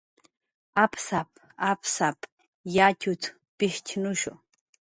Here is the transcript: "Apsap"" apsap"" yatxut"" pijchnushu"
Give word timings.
"Apsap"" 0.83 1.29
apsap"" 1.71 2.19
yatxut"" 2.77 3.23
pijchnushu" 3.57 4.31